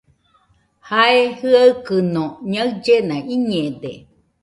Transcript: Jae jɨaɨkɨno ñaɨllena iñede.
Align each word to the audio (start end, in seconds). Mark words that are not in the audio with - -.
Jae 0.87 1.21
jɨaɨkɨno 1.39 2.23
ñaɨllena 2.51 3.15
iñede. 3.33 3.91